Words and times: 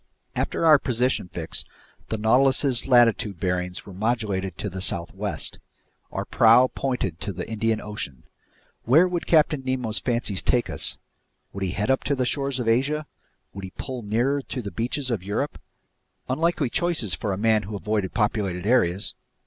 After 0.35 0.65
our 0.65 0.79
position 0.79 1.29
fix, 1.29 1.63
the 2.09 2.17
Nautilus's 2.17 2.87
latitude 2.87 3.39
bearings 3.39 3.85
were 3.85 3.93
modulated 3.93 4.57
to 4.57 4.67
the 4.67 4.81
southwest. 4.81 5.59
Our 6.11 6.25
prow 6.25 6.71
pointed 6.73 7.19
to 7.19 7.31
the 7.31 7.47
Indian 7.47 7.79
Ocean. 7.79 8.23
Where 8.85 9.07
would 9.07 9.27
Captain 9.27 9.63
Nemo's 9.63 9.99
fancies 9.99 10.41
take 10.41 10.71
us? 10.71 10.97
Would 11.53 11.63
he 11.63 11.73
head 11.73 11.91
up 11.91 12.03
to 12.05 12.15
the 12.15 12.25
shores 12.25 12.59
of 12.59 12.67
Asia? 12.67 13.05
Would 13.53 13.63
he 13.63 13.73
pull 13.77 14.01
nearer 14.01 14.41
to 14.41 14.63
the 14.63 14.71
beaches 14.71 15.11
of 15.11 15.21
Europe? 15.21 15.61
Unlikely 16.27 16.71
choices 16.71 17.13
for 17.13 17.31
a 17.31 17.37
man 17.37 17.61
who 17.61 17.75
avoided 17.75 18.15
populated 18.15 18.65
areas! 18.65 19.13